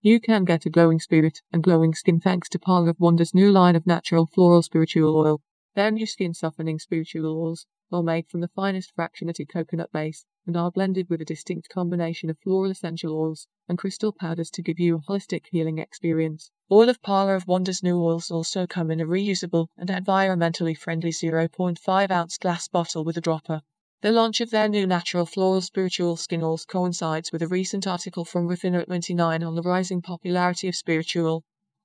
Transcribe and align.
You 0.00 0.20
can 0.20 0.44
get 0.44 0.64
a 0.64 0.70
glowing 0.70 1.00
spirit 1.00 1.42
and 1.52 1.60
glowing 1.60 1.92
skin 1.92 2.20
thanks 2.20 2.48
to 2.50 2.58
Parlor 2.60 2.90
of 2.90 3.00
Wonder's 3.00 3.34
new 3.34 3.50
line 3.50 3.74
of 3.74 3.84
natural 3.84 4.26
floral 4.26 4.62
spiritual 4.62 5.16
oil. 5.16 5.40
Their 5.74 5.90
new 5.90 6.06
skin 6.06 6.34
softening 6.34 6.78
spiritual 6.78 7.26
oils 7.26 7.66
are 7.90 8.04
made 8.04 8.28
from 8.28 8.40
the 8.40 8.46
finest 8.46 8.94
fractionated 8.94 9.48
coconut 9.48 9.90
base 9.90 10.24
and 10.46 10.56
are 10.56 10.70
blended 10.70 11.10
with 11.10 11.20
a 11.20 11.24
distinct 11.24 11.68
combination 11.68 12.30
of 12.30 12.38
floral 12.38 12.70
essential 12.70 13.12
oils 13.12 13.48
and 13.68 13.76
crystal 13.76 14.12
powders 14.12 14.50
to 14.50 14.62
give 14.62 14.78
you 14.78 14.98
a 14.98 15.10
holistic 15.10 15.46
healing 15.50 15.78
experience. 15.78 16.52
All 16.68 16.88
of 16.88 17.02
Parlor 17.02 17.34
of 17.34 17.48
Wonder's 17.48 17.82
new 17.82 18.00
oils 18.00 18.30
also 18.30 18.68
come 18.68 18.92
in 18.92 19.00
a 19.00 19.04
reusable 19.04 19.66
and 19.76 19.88
environmentally 19.88 20.78
friendly 20.78 21.10
0.5 21.10 22.10
ounce 22.12 22.38
glass 22.38 22.68
bottle 22.68 23.02
with 23.02 23.16
a 23.16 23.20
dropper. 23.20 23.62
The 24.00 24.12
launch 24.12 24.40
of 24.40 24.50
their 24.50 24.68
new 24.68 24.86
natural 24.86 25.26
floral 25.26 25.60
spiritual 25.60 26.14
skin 26.14 26.40
oils 26.40 26.64
coincides 26.64 27.32
with 27.32 27.42
a 27.42 27.48
recent 27.48 27.84
article 27.84 28.24
from 28.24 28.46
Refinery29 28.46 29.44
on 29.44 29.56
the 29.56 29.62
rising 29.62 30.02
popularity 30.02 30.68
of 30.68 30.76
spiritual 30.76 31.42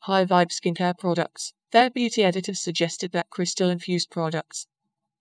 high 0.00 0.26
vibe 0.26 0.50
skincare 0.50 0.98
products. 0.98 1.54
Their 1.70 1.88
beauty 1.88 2.22
editors 2.22 2.60
suggested 2.60 3.12
that 3.12 3.30
crystal 3.30 3.70
infused 3.70 4.10
products, 4.10 4.66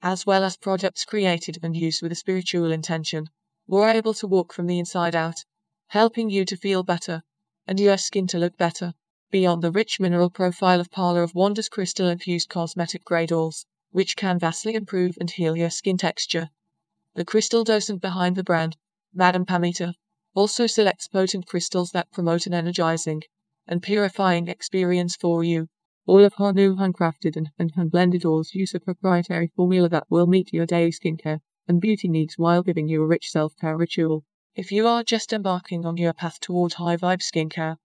as 0.01 0.25
well 0.25 0.43
as 0.43 0.57
products 0.57 1.05
created 1.05 1.57
and 1.63 1.73
used 1.73 2.01
with 2.01 2.11
a 2.11 2.15
spiritual 2.15 2.69
intention, 2.69 3.29
were 3.65 3.87
able 3.87 4.13
to 4.15 4.27
walk 4.27 4.51
from 4.51 4.67
the 4.67 4.77
inside 4.77 5.15
out, 5.15 5.45
helping 5.87 6.29
you 6.29 6.43
to 6.43 6.57
feel 6.57 6.83
better 6.83 7.23
and 7.65 7.79
your 7.79 7.95
skin 7.97 8.27
to 8.27 8.37
look 8.37 8.57
better. 8.57 8.93
Beyond 9.31 9.61
the 9.61 9.71
rich 9.71 10.01
mineral 10.01 10.29
profile 10.29 10.81
of 10.81 10.91
Parlor 10.91 11.23
of 11.23 11.33
Wonders 11.33 11.69
crystal 11.69 12.09
infused 12.09 12.49
cosmetic 12.49 13.05
grade 13.05 13.31
oils, 13.31 13.65
which 13.91 14.17
can 14.17 14.37
vastly 14.37 14.75
improve 14.75 15.15
and 15.17 15.31
heal 15.31 15.55
your 15.55 15.69
skin 15.69 15.97
texture. 15.97 16.49
The 17.15 17.25
crystal 17.25 17.63
docent 17.63 18.01
behind 18.01 18.35
the 18.35 18.43
brand, 18.43 18.75
Madame 19.13 19.45
Pamita, 19.45 19.93
also 20.33 20.65
selects 20.65 21.07
potent 21.07 21.45
crystals 21.45 21.91
that 21.91 22.11
promote 22.11 22.47
an 22.47 22.55
energizing 22.55 23.21
and 23.67 23.83
purifying 23.83 24.47
experience 24.47 25.15
for 25.15 25.43
you. 25.43 25.67
All 26.07 26.23
of 26.23 26.33
her 26.35 26.51
new 26.51 26.75
handcrafted 26.75 27.37
and, 27.37 27.51
and 27.59 27.71
hand 27.75 27.91
blended 27.91 28.25
oils 28.25 28.55
use 28.55 28.73
a 28.73 28.79
proprietary 28.79 29.51
formula 29.55 29.87
that 29.89 30.07
will 30.09 30.25
meet 30.25 30.51
your 30.51 30.65
daily 30.65 30.91
skincare 30.91 31.41
and 31.67 31.79
beauty 31.79 32.07
needs 32.07 32.37
while 32.37 32.63
giving 32.63 32.87
you 32.87 33.03
a 33.03 33.07
rich 33.07 33.29
self 33.29 33.55
care 33.57 33.77
ritual. 33.77 34.25
If 34.55 34.71
you 34.71 34.87
are 34.87 35.03
just 35.03 35.31
embarking 35.31 35.85
on 35.85 35.97
your 35.97 36.13
path 36.13 36.39
toward 36.39 36.73
high 36.73 36.97
vibe 36.97 37.21
skincare, 37.21 37.77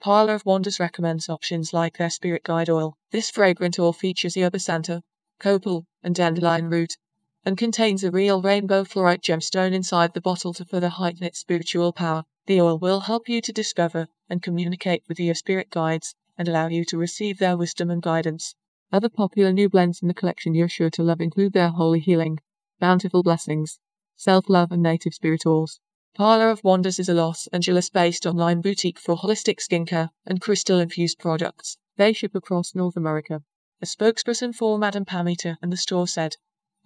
Parlor 0.00 0.34
of 0.34 0.44
Wonders 0.44 0.78
recommends 0.78 1.30
options 1.30 1.72
like 1.72 1.96
their 1.96 2.10
Spirit 2.10 2.44
Guide 2.44 2.68
oil. 2.68 2.98
This 3.10 3.30
fragrant 3.30 3.78
oil 3.78 3.94
features 3.94 4.36
Yerba 4.36 4.58
Santa, 4.58 5.02
copal, 5.40 5.86
and 6.02 6.14
dandelion 6.14 6.68
root, 6.68 6.98
and 7.46 7.56
contains 7.56 8.02
a 8.02 8.10
real 8.10 8.42
rainbow 8.42 8.82
fluorite 8.82 9.22
gemstone 9.22 9.72
inside 9.72 10.12
the 10.12 10.20
bottle 10.20 10.52
to 10.52 10.64
further 10.64 10.88
heighten 10.88 11.24
its 11.24 11.38
spiritual 11.38 11.92
power. 11.92 12.24
The 12.46 12.60
oil 12.60 12.76
will 12.76 13.00
help 13.00 13.28
you 13.28 13.40
to 13.40 13.52
discover 13.52 14.08
and 14.28 14.42
communicate 14.42 15.04
with 15.08 15.20
your 15.20 15.36
spirit 15.36 15.70
guides 15.70 16.16
and 16.36 16.48
allow 16.48 16.66
you 16.66 16.84
to 16.86 16.98
receive 16.98 17.38
their 17.38 17.56
wisdom 17.56 17.88
and 17.88 18.02
guidance. 18.02 18.56
Other 18.92 19.08
popular 19.08 19.52
new 19.52 19.68
blends 19.68 20.02
in 20.02 20.08
the 20.08 20.14
collection 20.14 20.56
you're 20.56 20.68
sure 20.68 20.90
to 20.90 21.04
love 21.04 21.20
include 21.20 21.52
their 21.52 21.68
Holy 21.68 22.00
Healing, 22.00 22.40
Bountiful 22.80 23.22
Blessings, 23.22 23.78
Self 24.16 24.48
Love, 24.48 24.72
and 24.72 24.82
Native 24.82 25.14
Spirit 25.14 25.46
oils. 25.46 25.78
Parlor 26.16 26.50
of 26.50 26.64
Wonders 26.64 26.98
is 26.98 27.08
a 27.08 27.14
Los 27.14 27.46
Angeles 27.48 27.90
based 27.90 28.26
online 28.26 28.60
boutique 28.60 28.98
for 28.98 29.16
holistic 29.16 29.60
skincare 29.60 30.10
and 30.26 30.40
crystal 30.40 30.80
infused 30.80 31.20
products. 31.20 31.78
They 31.96 32.12
ship 32.12 32.34
across 32.34 32.74
North 32.74 32.96
America. 32.96 33.42
A 33.80 33.86
spokesperson 33.86 34.52
for 34.52 34.78
Madame 34.78 35.04
Pamita 35.04 35.58
and 35.62 35.72
the 35.72 35.76
store 35.76 36.08
said, 36.08 36.36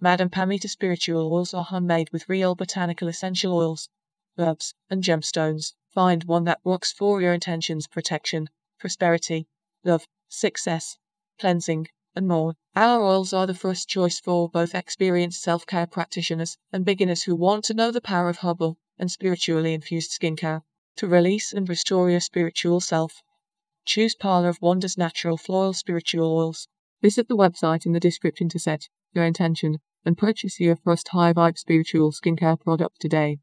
Madame 0.03 0.31
Pamita 0.31 0.67
spiritual 0.67 1.31
oils 1.31 1.53
are 1.53 1.65
handmade 1.65 2.09
with 2.09 2.27
real 2.27 2.55
botanical 2.55 3.07
essential 3.07 3.53
oils, 3.53 3.87
herbs, 4.35 4.73
and 4.89 5.03
gemstones. 5.03 5.75
Find 5.93 6.23
one 6.23 6.43
that 6.45 6.59
works 6.63 6.91
for 6.91 7.21
your 7.21 7.35
intentions 7.35 7.85
protection, 7.85 8.49
prosperity, 8.79 9.47
love, 9.83 10.07
success, 10.27 10.97
cleansing, 11.37 11.87
and 12.15 12.27
more. 12.27 12.55
Our 12.75 12.99
oils 12.99 13.31
are 13.31 13.45
the 13.45 13.53
first 13.53 13.87
choice 13.89 14.19
for 14.19 14.49
both 14.49 14.73
experienced 14.73 15.43
self 15.43 15.67
care 15.67 15.85
practitioners 15.85 16.57
and 16.73 16.83
beginners 16.83 17.25
who 17.25 17.35
want 17.35 17.63
to 17.65 17.75
know 17.75 17.91
the 17.91 18.01
power 18.01 18.27
of 18.27 18.39
herbal 18.39 18.79
and 18.97 19.11
spiritually 19.11 19.75
infused 19.75 20.19
skincare 20.19 20.63
to 20.95 21.07
release 21.07 21.53
and 21.53 21.69
restore 21.69 22.09
your 22.09 22.21
spiritual 22.21 22.79
self. 22.79 23.21
Choose 23.85 24.15
Parlor 24.15 24.49
of 24.49 24.63
Wonders 24.63 24.97
Natural 24.97 25.37
Floral 25.37 25.73
Spiritual 25.73 26.35
Oils. 26.35 26.67
Visit 27.03 27.27
the 27.27 27.37
website 27.37 27.85
in 27.85 27.91
the 27.91 27.99
description 27.99 28.49
to 28.49 28.57
set 28.57 28.89
your 29.13 29.25
intention 29.25 29.77
and 30.05 30.17
purchase 30.17 30.59
your 30.59 30.77
first 30.77 31.09
high 31.09 31.33
vibe 31.33 31.57
spiritual 31.57 32.11
skincare 32.11 32.59
product 32.59 33.01
today. 33.01 33.41